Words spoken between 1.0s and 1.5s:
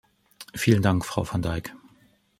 Frau van